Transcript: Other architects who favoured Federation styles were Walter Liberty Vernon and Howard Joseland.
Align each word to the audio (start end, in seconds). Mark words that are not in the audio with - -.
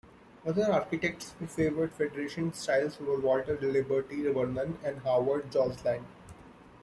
Other 0.47 0.63
architects 0.71 1.35
who 1.37 1.45
favoured 1.45 1.91
Federation 1.91 2.53
styles 2.53 2.99
were 2.99 3.19
Walter 3.19 3.55
Liberty 3.61 4.23
Vernon 4.23 4.79
and 4.83 4.97
Howard 5.03 5.51
Joseland. 5.51 6.05